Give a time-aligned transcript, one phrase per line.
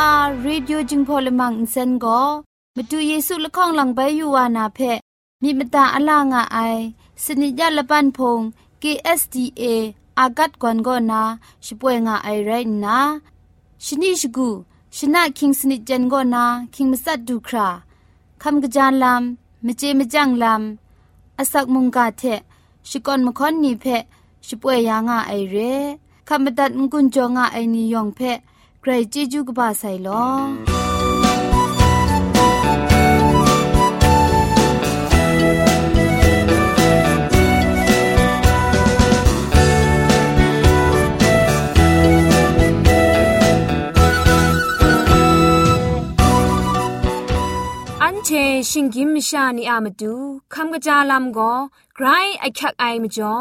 [0.00, 2.20] AWR Radio จึงพอลมังอินเซนก็
[2.76, 4.78] มาดูเยซูละข้องหลังใบยูวานาเพ
[5.42, 6.58] มีมตาอลางอไอ
[7.24, 8.40] สนิจยาละปันพง
[8.82, 9.62] KSDA
[10.18, 11.22] อากัดกวนก็นา
[11.64, 12.50] ช่วยงาไอไร
[12.84, 12.98] นะ
[13.84, 14.48] ชนิชกู
[14.96, 17.68] ชนะคิงสนิจเจนก็นาคิงมัสัดดูครา
[18.42, 22.22] คำกระจานลำมเจมจังลำอาศักมุงกาเท
[22.88, 23.84] ชิกอนมคอนนีเพ
[24.46, 25.56] ช่วยยางาไอเร
[26.28, 28.20] คำบัดงกุนจงาไอนิยองเพ
[28.81, 30.25] ใครจีจูกบาไซลอ
[48.29, 48.33] เช
[48.69, 50.13] ชิงกิมชานีอามาดู
[50.53, 51.53] คำกระจาลำก็
[52.02, 53.34] ไกรไอคักไอมจ่อ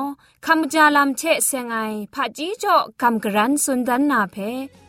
[0.46, 1.78] คำกระจาลำเชเซงไอ
[2.14, 4.36] ผาจีจ่อคำกระรันสุนดันนาเพ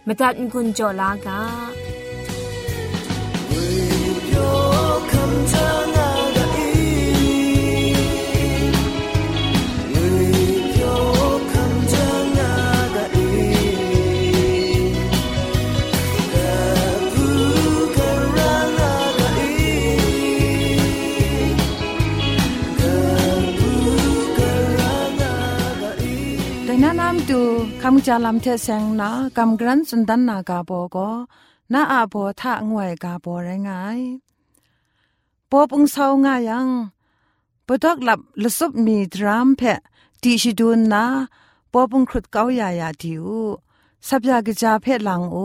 [0.07, 1.41] มตัดกุญจ่อลากา
[28.07, 31.11] จาลำเทเซงนากำกรันสุนดันนากาโบก็
[31.73, 34.01] นาอาโบทะงวยกาโบไรงาย
[35.51, 36.69] ปอปุงเศร้าง่ายัง
[37.67, 39.79] ปดอกหลับลสุบมีดรามเพะ
[40.23, 41.05] ตีชิดูนนา
[41.73, 43.27] ปอปุงครุดเกายายาดิว
[44.07, 45.37] สับยากจาเพะหลังโอ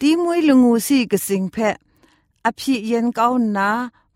[0.00, 1.76] ตีมวยลงูสีกสิงเพะ
[2.46, 3.26] อภิเย็นเกา
[3.56, 3.68] นา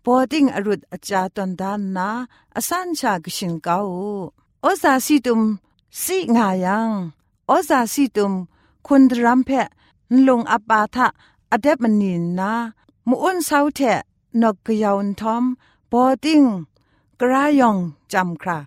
[0.03, 2.07] ปอติงอรุดอาจาตันดานนา
[2.55, 3.77] อสันชากชินเกา
[4.61, 5.41] โอซาสีตุม
[6.03, 6.91] สิงายัง
[7.51, 8.33] อซาสิตุม
[8.87, 9.69] คุณรัมเพะ
[10.27, 11.07] ลงอปาทะ
[11.51, 12.51] อเดบมนินนา
[13.07, 14.01] มุอุนเซาเทะ
[14.41, 15.43] นกกยาวทอม
[15.91, 16.43] บอดิง
[17.19, 17.77] กรายอง
[18.11, 18.57] จำครา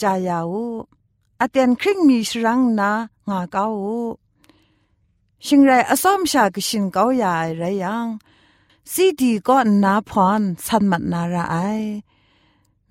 [0.00, 0.54] จายาว
[1.40, 2.90] อเตนคริงมีชรังนา
[3.28, 3.64] งาเกา
[5.44, 8.06] ชิงไรอสอมชากชินเกาใหญ่ไรยัง
[8.92, 11.56] ซีดีก็นาพรสันมัดนาราไอ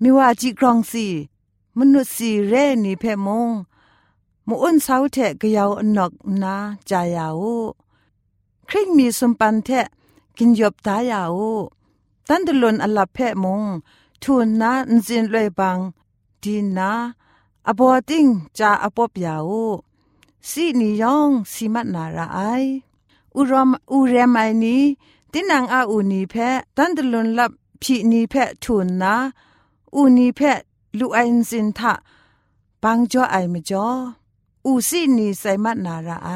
[0.02, 1.06] มิว่าจีกรองสี
[1.78, 3.50] มนุษย์สีเรนีเพมง
[4.46, 6.12] มูอ้นเสาเทะกยาวอนก
[6.42, 6.54] นา
[6.90, 7.42] จายาว
[8.68, 9.86] คริงมีสมปันเทะ
[10.38, 11.40] กินยบตายาว
[12.28, 13.62] ตันตลนอลับเพะมง
[14.22, 15.78] ทูนนานจินเลยบัง
[16.42, 16.90] ดีนา
[17.68, 18.26] อบอติง
[18.58, 19.50] จาอปบยาว
[20.48, 22.38] สีนิยองสีมัดนาราไอ
[23.36, 24.78] อุรมอุเรมไอนี
[25.32, 27.50] ตินังอาอูนีเพะตันตลนลับ
[27.82, 29.14] พีนีเพะทูนนา
[29.94, 30.58] อูนีเพะ
[30.98, 31.92] ลูไอนซินทะ
[32.82, 33.88] ปังจ่อไอมจ่อ
[34.66, 36.30] อูซี่นีไซมัดนาราไอ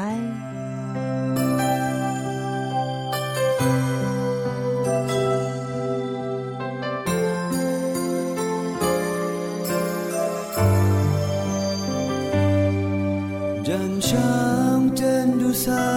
[13.67, 14.35] จันช่า
[14.77, 15.87] งเจนดูสา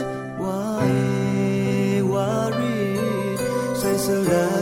[0.00, 0.02] ย
[0.42, 0.86] ว่าเอ
[2.12, 2.78] วารี
[3.78, 4.48] ใส่สลั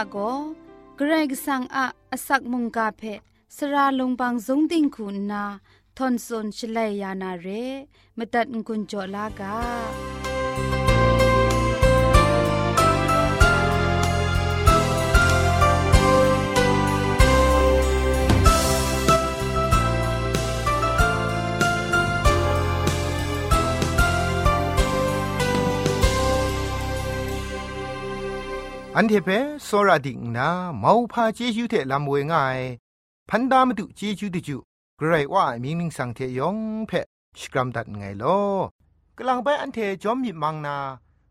[0.00, 0.18] เตียนทาโก
[0.96, 3.02] เกรกสังอะอสักมุงกาเพ
[3.56, 5.44] สระลงบางสงติงคุณนา
[5.96, 7.46] ทอนซนชลัยยานาเร
[8.16, 9.56] มตัดกุญจลากา
[29.00, 29.30] อันเทเป
[29.64, 30.48] โซราดิงนา
[30.78, 32.58] เมาพาเจจูเทลำเวง่าย
[33.28, 34.56] พันดามตุเจจูติจู
[34.96, 36.56] ไกรว่ามีมิงสังเทยอง
[36.86, 36.92] เพ
[37.38, 38.38] สกรัมดัดไงลอ
[39.16, 40.76] กลังไปอันเทจอมมิมังนา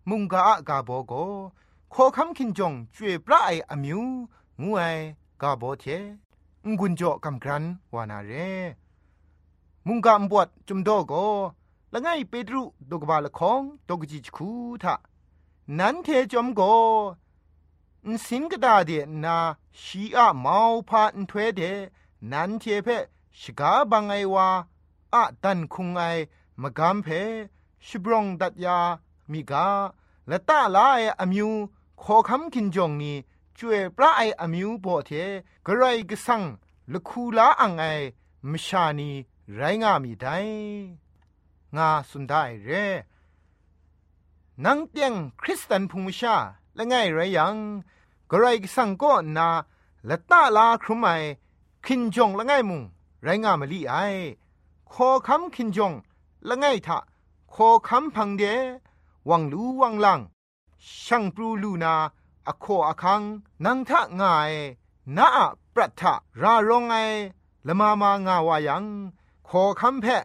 [0.10, 1.14] มุงกาอะกาโบโก
[1.94, 4.02] ขอคำคินจงจวยพระไออมิว
[4.62, 4.82] งูไอ
[5.42, 5.86] กาโบเท
[6.80, 8.32] งุนโจกำกรันวานาเร
[9.88, 11.14] มุงกามบวดจุมโดโก
[11.94, 14.50] ละไงเปตรุดกบาละคองดกจิจคู
[14.84, 14.96] ทะ
[15.80, 16.64] นันเทจอมโก
[18.08, 18.92] นสินกดาเด
[19.24, 19.38] นา
[19.82, 21.62] ชีอะมาวพาอันถวเด
[22.32, 22.88] นันเทเพ
[23.40, 24.48] ชกาบังไอวา
[25.14, 26.02] อะตันคุงไอ
[26.62, 27.08] มะกามเพ
[27.88, 28.78] ชบรองดัดยา
[29.32, 29.68] มิกา
[30.30, 31.50] ละตาลาไออมิว
[32.02, 33.18] ขอคำกินจงนี้
[33.58, 35.12] จวยพระไออมิวโบเท
[35.66, 36.42] กระไรกสัง
[36.94, 37.86] ละคูลาอังไอ
[38.50, 39.10] มชานี
[39.56, 40.38] ไรงามีได้
[41.76, 42.70] งาสุนได้เร
[44.66, 46.36] นังเตียงคริสตันพุงชา
[46.82, 47.56] ละไงไรยัง
[48.32, 48.46] กระไร
[48.76, 49.50] สังก็นา
[50.10, 51.06] ละตาลาครุไม
[51.86, 52.82] คินจงละไงมุง
[53.24, 53.96] ไรงามลีไอ
[54.92, 55.94] ขอคำคินจง
[56.50, 56.98] ละไงทะ
[57.54, 58.44] ขอคำพังเด
[59.30, 60.20] วังลูวังลัง
[61.06, 61.96] ช่างปรูลูนา
[62.48, 63.22] อโคอคัง
[63.66, 64.52] นังทะง่าย
[65.18, 65.28] นา
[65.74, 66.96] ปรัทะรารองไอ
[67.68, 68.86] ละมามางาวายัง
[69.48, 70.24] ขอคำเพะ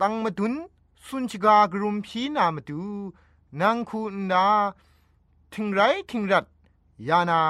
[0.00, 0.54] ตังมาดุน
[1.06, 2.82] สุนชกากรุมพีนามาดู
[3.60, 4.00] นางคู
[4.32, 4.44] นา
[5.54, 5.80] ทิงไร
[6.10, 6.44] ทิงรัด
[7.08, 7.40] ยานา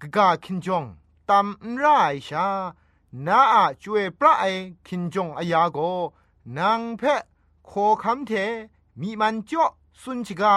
[0.00, 0.84] กกาคินจง
[1.28, 1.86] ตำนไร
[2.28, 2.46] ชา
[3.26, 4.44] นาอาจวยพระไอ
[4.86, 5.78] คินจงอายาโก
[6.58, 7.22] นางเพะ
[7.66, 8.32] โคคำเท
[9.00, 9.64] มีมันจ่อ
[10.02, 10.54] สุนชิกา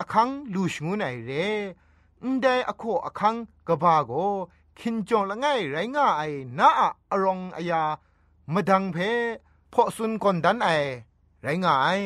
[0.00, 1.30] อคังลูชงูไนเร
[2.32, 3.34] นไดอโคอคัง
[3.68, 4.12] กบาโก
[4.78, 6.22] คินจงละไงไรง่าไอ
[6.58, 7.82] นาอาอรองอายา
[8.52, 8.96] มาดังเพ
[9.72, 10.68] พอสุนกอนดันไอ
[11.42, 12.00] ไรง่าย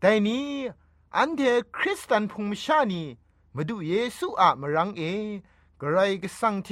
[0.00, 0.46] แต่นี้
[1.18, 1.42] อันเด
[1.76, 3.02] คริสตันพุงชานี
[3.54, 5.02] มาดูเยซูอะมรังเอ
[5.80, 6.68] กรไรก็สังเท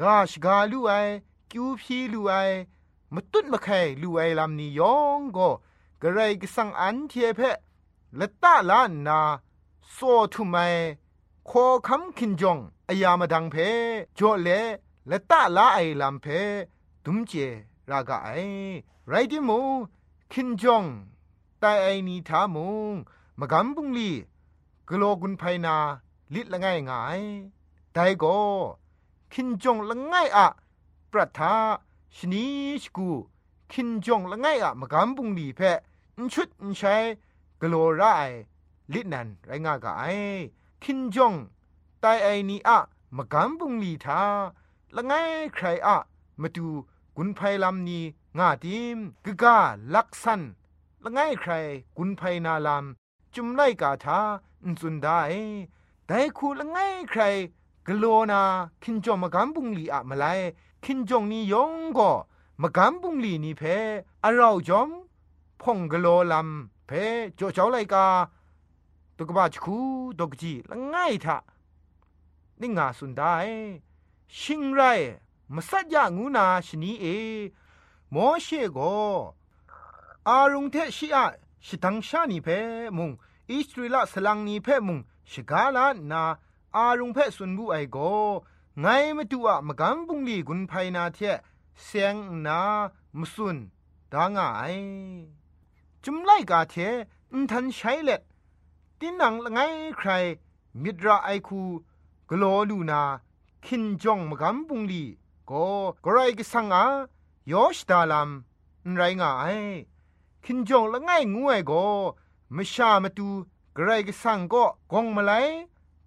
[0.00, 0.92] กาชกาลูไอ
[1.50, 2.32] คิวพีลูไอ
[3.14, 5.48] มาตุนมาไข่ลูไอลำนี้ยองก็
[6.02, 7.40] กรไรก็สังอันเทเพ
[8.18, 9.20] ละตาลานนา
[9.92, 9.98] โซ
[10.32, 10.56] ทุไม
[11.48, 12.58] ขอคำคินจง
[12.88, 13.56] อายามาดังเพ
[14.18, 14.48] จ่อเล
[15.10, 16.26] ละตาลาไอลำเพ
[17.04, 17.32] ดุมเจ
[17.90, 18.28] รากาไอ
[19.08, 19.60] ไรดิมู
[20.32, 20.84] คินจง
[21.60, 22.94] ไตไอนีทามุง
[23.40, 24.10] มกำบุงลี
[24.88, 25.76] กโลกุนไพนา
[26.34, 27.20] ลิดละง่ายง่าย
[27.92, 28.24] ไดโก
[29.32, 30.46] คินจงละง่ายอะ
[31.12, 31.54] ปรัทา
[32.16, 32.44] ชนี
[32.82, 33.08] ชกู
[33.72, 36.96] คินจงละง่ายอะมกำบุงลีเพอนชุดอนใช้
[37.60, 38.02] กโลไร
[38.92, 40.04] ลิดนันไรง่ายกไอ
[40.82, 41.34] คินจง
[42.00, 42.78] ไตไอนีอะ
[43.16, 44.22] มกำบุงลีทา
[44.96, 45.96] ละง่ายใครอะ
[46.40, 46.68] มาดู
[47.16, 48.04] กุนไพลำนี้
[48.38, 49.58] ง่าดิมกะกา
[49.94, 50.40] ลักสัน
[51.04, 51.52] ละง่ายใคร
[51.96, 53.07] กุนไพนาลำ
[53.38, 54.20] จุมไลกาทา
[54.62, 55.20] อุนสุนได้
[56.06, 56.78] แต่คูละไง
[57.10, 57.22] ใคร
[57.86, 58.42] กโลนา
[58.82, 60.24] คินจองมากำบุงลีอะมาไล
[60.84, 62.10] คินจองนี่ยองก็
[62.62, 63.62] มากำบุงลีนี่เพ
[64.22, 64.88] อะเราจอม
[65.60, 66.90] พ่องกโลลำเพ
[67.38, 68.06] จ่อเจ้าไลกา
[69.16, 69.76] ตุกบาจคู
[70.18, 71.36] ดกจีละไงทะ
[72.60, 73.34] นี่งาสุนได้
[74.38, 74.80] ชิงไร
[75.54, 77.04] มาสัจยางูนาชนีเอ
[78.10, 78.78] โมเชโก
[80.28, 81.26] อารุงเทชิอะ
[81.66, 82.48] ชิตังชานีเพ
[82.96, 83.10] มุง
[83.50, 84.98] อิสราเอลสลังนีเพ่มุง
[85.30, 86.22] ชกาลานา
[86.76, 87.98] อารุงเพ่สุนบุไอโก
[88.80, 88.86] ไง
[89.16, 91.18] มาดูอะมะกัมบุงลีกุนไพนาเท
[91.82, 92.14] เสียง
[92.46, 92.60] นา
[93.18, 93.56] มสุน
[94.12, 94.62] ดางไอ
[96.04, 96.74] จุมไลกาเท
[97.32, 98.20] อินทันใช้เล็ด
[98.98, 99.58] ตินังไง
[99.96, 100.10] ใคร
[100.82, 101.60] มิดรไอคู
[102.28, 103.02] กโลลูนา
[103.64, 105.04] คินจองมะกัมบุงลี
[105.50, 105.66] ก็
[106.04, 106.84] กรายกสังอา
[107.52, 108.30] ยอชดาลัม
[108.96, 109.58] ไรง่าย
[110.44, 111.84] คินจองละไงงวยก็
[112.56, 113.28] มชามาตู
[113.76, 115.32] กรายกสังก็กองมาไล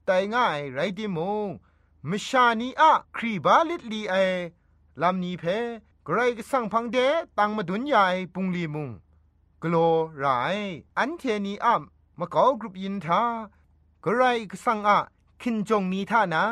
[0.05, 1.48] แต่ง่ายไรดิมง
[2.10, 4.15] มชานีอะครีบาลิดลีไอ
[5.01, 5.43] ลำนี้เพ
[6.07, 6.98] กรายกสังพังเด
[7.38, 8.89] ตังมาดุนยายปุงลีมุง
[9.62, 9.75] กโล
[10.17, 10.25] ไร
[10.98, 11.81] อันเทนีอะ
[12.19, 13.21] มะกอกรุปยินทา
[14.03, 14.98] กรายกสังอะ
[15.41, 16.43] คินจงนี้ท่านา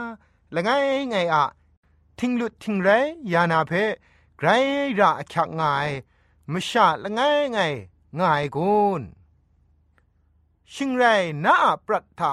[0.55, 0.69] ละไง
[1.10, 1.43] ไงอะ
[2.19, 2.89] ทิ้งลุดทิ้งไร
[3.34, 3.72] ยานาเพ
[4.38, 4.48] ไกร
[5.00, 5.89] ระคักงาย
[6.51, 7.19] มชาละไง
[7.53, 7.60] ไง
[8.19, 9.01] ง่ายกุน
[10.73, 11.03] ชิงไร
[11.45, 12.31] นาปรัตถะ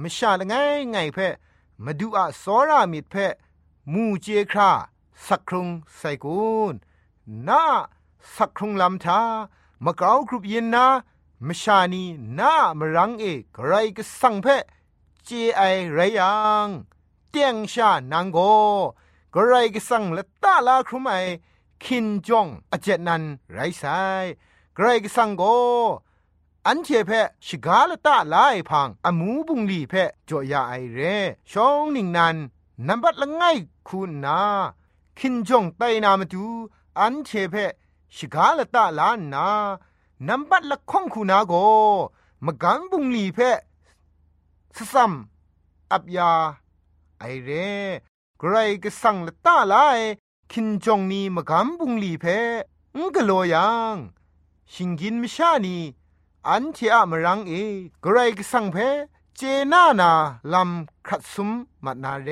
[0.00, 0.54] มชาละไง
[0.90, 1.18] ไงเพ
[1.84, 3.14] มาดูอะสอรามิดเพ
[3.92, 4.70] มูเจครา
[5.26, 6.74] สักครุงใส่กุน
[7.48, 7.62] นา
[8.34, 9.20] สักครุงลำทา
[9.84, 10.86] มะกราวกรุบยินนา
[11.46, 12.04] มชานี
[12.38, 13.24] นามรังเอ
[13.56, 14.46] กไรก็สังเพ
[15.24, 15.62] เจไอ
[15.92, 16.34] ไรยั
[16.66, 16.68] ง
[17.30, 18.38] เตียงชานางโก
[19.34, 21.08] กไรก็สังละตาลาครุไม
[21.84, 23.22] คินจงอเจนัน
[23.52, 23.84] ไรไซ
[24.76, 25.42] กรก็สังโก
[26.66, 27.10] อันเชเพ
[27.46, 29.94] ชิกาลตาลายพังอมูบุงลีเพ
[30.28, 30.98] จ่อยาไอเร
[31.50, 32.36] ชองนิงนัน
[32.86, 33.42] นับบัดละไง
[33.88, 34.40] คุณนา
[35.18, 36.46] คินจงไตนามาดู
[36.98, 37.54] อันเชเพ
[38.16, 39.46] ชิกาลตาลานนา
[40.26, 41.52] นับบัดละคงคุณาโก
[42.44, 43.38] มกันบุงลีเพ
[44.76, 45.12] สซัม
[45.92, 46.32] อับยา
[47.18, 47.50] ไอเร
[48.38, 49.98] ไกรก็สั่งละตาลาย
[50.52, 52.24] คินจงนีมกำบุงลีเพ
[52.96, 53.96] งกโลยัง
[54.72, 55.76] ชิงกินมชานี
[56.48, 57.52] อันเทอะมรังเอ
[58.04, 58.76] กรกสังเพ
[59.36, 59.40] เจ
[59.72, 60.10] นานา
[60.52, 61.50] ลำครัดซุม
[61.84, 62.30] มานาเร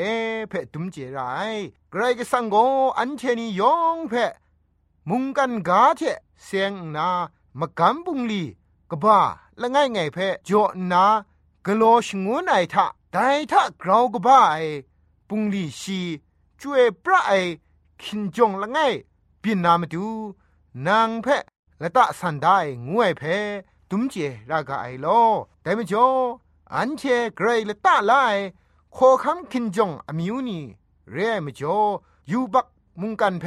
[0.48, 1.18] เพตุมเจไร
[1.90, 2.56] ไกรกสังโก
[2.98, 4.12] อันเทนียองเพ
[5.08, 6.02] มุงกันกาเท
[6.44, 7.08] เสียงนา
[7.58, 8.44] มกำบุงลี
[8.90, 9.18] กบ้า
[9.60, 11.04] ละไงไงเพจอนา
[11.66, 13.16] กโลชงวนไอทะได
[13.52, 14.56] ทะกราวกบ้าไอ
[15.28, 16.00] ปุงลีชี
[16.60, 17.32] จวยพระไอ
[18.02, 18.78] คินจงละไง
[19.42, 20.06] ปินนามาดู
[20.86, 21.42] นางเพะ
[21.82, 23.22] ละตะสันได้งวยเพ
[23.92, 24.16] ตุมเจ
[24.50, 25.06] รากาไอโล
[25.62, 26.06] แต่ไม่จอ
[26.74, 27.02] อันเช
[27.36, 28.12] เกรละตะไล
[28.96, 30.60] ขอคำคินจงอมิวนี
[31.10, 31.76] เร่ไม่จอ
[32.28, 32.66] อยู่บัก
[33.00, 33.44] มุงกันเพ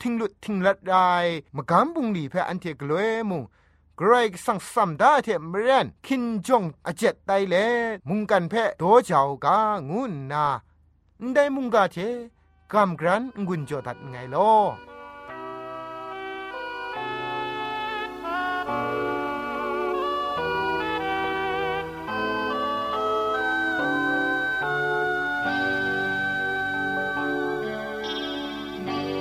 [0.00, 1.10] ทิงลุดทิงลัดได้
[1.56, 3.42] มากำบุงลีเพอันเทกลวยมุง
[4.00, 7.56] กรกสังสัมดาเทมเรนคินจงอเจ็ดไตเล
[8.08, 9.58] มุงกันเพโตเจ้ากา
[9.90, 10.46] งุนนา
[11.34, 11.96] ได้มุงกาเท
[12.72, 14.93] กำกรันงุนจอดัดไงลอ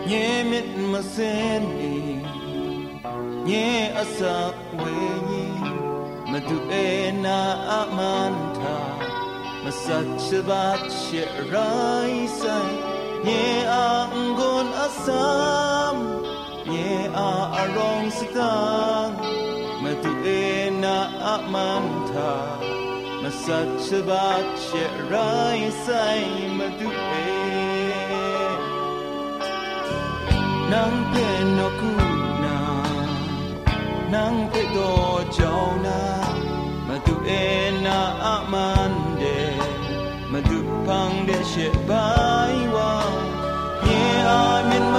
[0.09, 0.13] เย
[0.51, 1.17] มิดมาเซ
[1.61, 1.95] นนี
[3.47, 3.51] เย
[3.97, 4.83] อาสักเว
[5.29, 5.45] ญี
[6.31, 6.73] มาดูเอ
[7.25, 8.79] นาอามันทา
[9.63, 11.05] มาสักชบัดเช
[11.53, 11.73] รา
[12.09, 12.43] ยไซ
[13.23, 13.29] เย
[13.71, 13.87] อา
[14.39, 26.93] กุ
[30.73, 31.91] နန်းပြေနှုတ်ခု
[32.43, 32.59] နာ
[34.13, 36.01] နန်းပြေတော့ကြောင်းနာ
[36.87, 37.43] မသူအေ
[37.85, 39.53] နာအမန်တဲ့
[40.31, 42.93] မသူဖန်တဲ့ရှေဘိုင်ဝါ
[43.85, 43.99] ယေ
[44.29, 44.92] အာမင်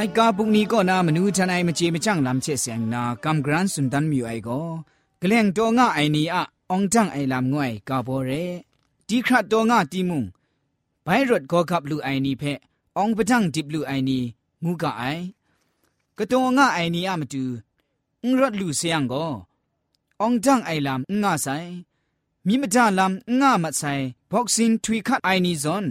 [0.00, 4.60] ไงกาบุกนี้ก็นามนูทนายมเจมจังลำเชเสียงนากำกรันสุนดันมิวไอก็
[5.22, 8.30] กลงตัวง่าไอนี้อะองจังไอลำงวยกาโบเร
[9.08, 10.24] ดีครัดตัวง่าตีมุง
[11.02, 12.42] ไปรถก็ขับลูไอนี้เพ
[12.96, 14.22] องปะทังดิบลูไอนี้
[14.64, 15.04] งูกะไอ
[16.18, 17.44] กระตัวง่าไอนี้อะมาดู
[18.24, 19.24] งรถลูเสียงก็
[20.22, 21.48] องจังไอลำง่าใส
[22.46, 23.84] มีมจาลำง่ามัดใส
[24.30, 25.84] บ็อกซินทวีคัดไอนี้ซอน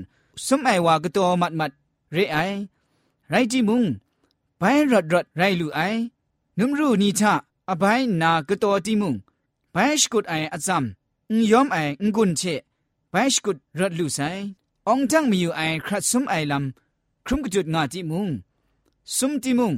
[0.45, 1.71] สมไอว่ากระตัวมัดมัด
[2.15, 2.39] เรไอ
[3.31, 3.83] ไรจิมุง
[4.57, 5.79] ไปรดรดไรลูไอ
[6.57, 7.33] นุมรูนีชะ
[7.69, 9.15] อบายนากะตอติมุง
[9.71, 10.83] ไปสกุดไออัซัม
[11.33, 12.41] งยอมไองกุนเช
[13.09, 14.19] ไปสกุดรดลูไซ
[14.87, 18.29] องจังมีอยู่ไอครัดซุมไอลำครุมกจุดงาติมุง
[19.17, 19.73] ซุมติมุง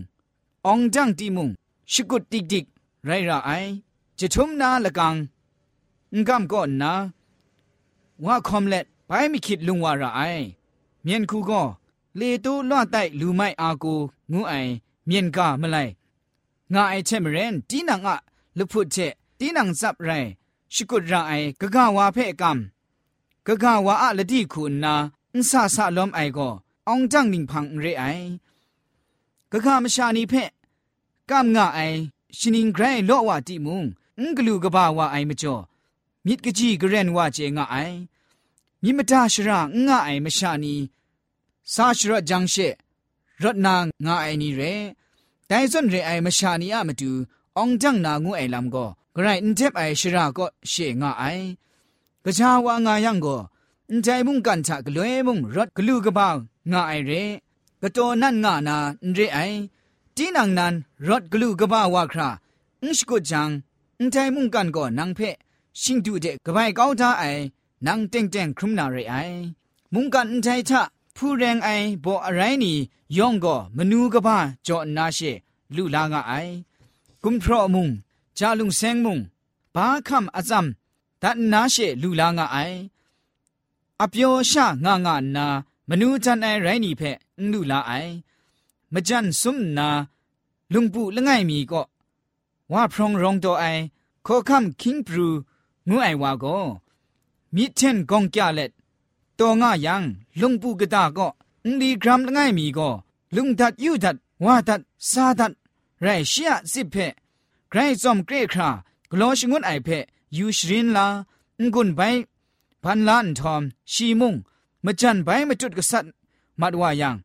[0.67, 1.49] องจังติมุง
[1.93, 2.65] สกุดดิกดิก
[3.05, 3.51] ไรระไอ
[4.19, 5.15] จะชุมนาละกัง
[6.13, 6.93] งกำก่อนนา
[8.25, 10.21] ว่าคอมเล็ดไปไม่คิดลุงว่าระไอ
[11.03, 11.61] เมียนคูก็
[12.19, 13.99] လေတိုးလွတ်တိုက်လူမိုက်အာကို
[14.31, 14.71] ငူးအိုင်
[15.09, 15.91] မြင်ကမလိုက်
[16.73, 18.15] ငါအိုက်ချက်မရင်တီနန်ငါ
[18.57, 20.29] လဖုတ်ချက်တီနန်ဇပ်ရိုင်
[20.73, 22.59] ရှိကုဒရာအိုင်ဂဂဝါဖဲ့ကမ်
[23.45, 24.93] ဂဂဝါအလတိခုနာ
[25.33, 26.53] အန်ဆာဆာလုံးအိုင်ကို
[26.87, 28.25] အောင်ကြန့်နင်းဖန်ရဲအိုင်
[29.51, 30.49] ဂဂမရှာနီဖဲ့
[31.29, 31.97] ကမ်ငါအိုင်
[32.37, 33.81] ရှင်င်ဂရိုင်လော့ဝတိမုံ
[34.17, 35.63] အင်္ဂလူကဘာဝအိုင်မကျော်
[36.25, 37.97] မြစ်ကကြီးဂရန်ဝါကျေငါအိုင်
[38.83, 40.75] မြစ်မတရှရာငါအိုင်မရှာနီ
[41.74, 42.54] ซาชรจังเช
[43.42, 44.62] รถนางงาไอนี่เร
[45.46, 47.10] แต่ส่วนเรไอมาชานีอะมาดู
[47.58, 51.24] องจังนางูไอลำก็กระไรอินเทปไอชราก็เชงาไอ
[52.24, 53.36] กระชาวางายังก็
[53.90, 56.36] อินใจมุงกันฉะกลวยมุงรถกลูกระบาง
[56.70, 57.12] งาไอเร
[57.82, 58.76] กระโตนั่นงานา
[59.14, 59.38] เรไอ
[60.16, 60.74] จีนังนัน
[61.08, 62.28] รถกลูกระบาวาครา
[62.82, 63.50] อิงสกุจัง
[63.98, 65.20] อินใจมุงกันก็นังเพ
[65.80, 67.24] ชิงดูเดกบายก้าวท่าไอ
[67.86, 69.14] นังเต็งเต็งครุมนาเรไอ
[69.92, 70.82] มุงกันใจทะ
[71.20, 71.68] ผู้แรงไอ
[72.04, 72.76] บ่อะไรนี่
[73.16, 75.18] ย่องก็มนูกบ้าจอนาเช
[75.76, 76.32] ลุลางาไอ
[77.22, 77.88] กุมพรอมุง
[78.38, 79.18] จาลุงเซงมุง
[79.74, 80.66] บาคำอาซัม
[81.22, 82.56] ดันนาเชลุลางาไอ
[84.00, 85.46] อเปียวชางางานา
[85.88, 87.02] มนูจันไอไรนี่เพ
[87.40, 87.92] นลุลาไอ
[88.92, 89.88] มจันซุมนา
[90.72, 91.82] ลุงปุละไงมีก็
[92.72, 93.64] ว่าพรองรองตัวไอ
[94.26, 95.28] ขอคำคิงปรู
[95.88, 96.58] งูไอวาก็
[97.54, 98.70] มิเทนกองกะเล็ด
[99.38, 100.02] ตัวง่ายัง
[100.40, 101.28] ลุงปูกะตาก็
[101.64, 102.90] อุดีกรัมละไงมีก็
[103.36, 105.52] ลุงดัดยูดัดว่าดัดซาดัด
[106.02, 106.94] ไรเชียสิเพ
[107.70, 108.70] ไกรซอมเกรครา
[109.10, 109.88] กลอชงุนไอเพ
[110.36, 111.06] ยูชรินลา
[111.60, 112.00] งกุนไป
[112.82, 113.62] พันล้านทอม
[113.92, 114.34] ชีมุง
[114.84, 116.12] มจันไปมาจุดกษัตริย์
[116.60, 117.16] มัดว่ายัง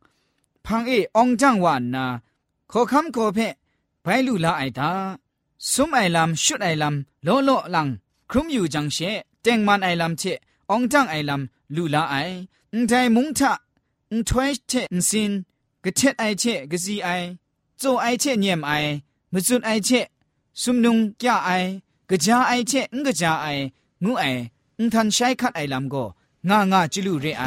[0.64, 2.04] พังเอองจังวานนา
[2.70, 3.38] ขอคำขอเพ
[4.02, 4.90] ไปลูลาไอตา
[5.72, 7.88] สุมไอลำชุดไอลำโลโลลัง
[8.30, 8.98] ครุมอยู่จังเช
[9.42, 10.22] เต็งมันไอลำเช
[10.74, 12.14] องจังไอลำลูลาไอ
[12.72, 13.52] อุ้งใจมุงทะ
[14.10, 15.32] อุ้งถวยเชอุ้งซิน
[15.84, 17.08] กระเท็ดไอเชกะซีไอ
[17.78, 18.72] โจไอเชเนียมไอ
[19.32, 19.90] มจุดไอเช
[20.62, 21.50] สุมนุงกะไอ
[22.10, 23.46] กะจาไอเชอุ้งกะจาไอ
[24.04, 24.24] งูไอ
[24.78, 26.04] อุ้งทันใช้คัดไอลำก็
[26.48, 27.44] งางาจิลุเรไอ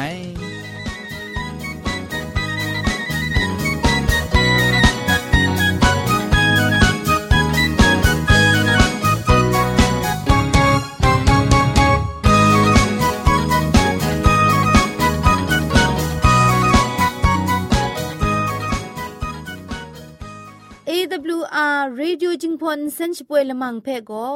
[21.60, 24.26] AWR Radio จิงพอนเซนช่วยละมังเพ่ก็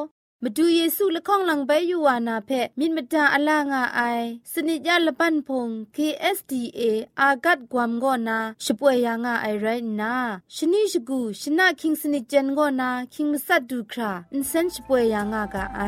[0.43, 4.01] มาดูเยซูละข้องหลังใบยูวานาเพ่มินมตาอลางาไอ
[4.53, 6.81] สนิจยาละปันพง KSDA
[7.21, 9.67] อากัดกวมก็นาช่วยยางาไอไร
[10.01, 10.15] นา
[10.55, 15.81] ชนิชกูชนะคิงสนิจเจนก็นาคิงมัสัดดูคราอินเซนช่วยยางากาไอ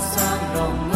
[0.00, 0.95] san romano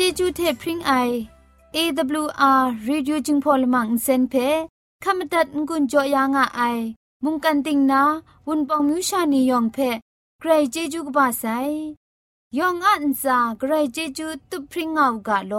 [0.00, 0.92] จจูเทพริงไอ
[1.76, 4.34] AWR Reducing Polymer เซนเพ
[5.04, 6.78] ขมตัดงุนจอยางอ้าย
[7.24, 8.02] มุงกันติงนา
[8.46, 9.76] วุนปองมิวชานียองเพ
[10.40, 11.44] ใครเจจูกบาไซ
[12.58, 15.54] ยองอันซาใครเจจูตุพริงเอากาโล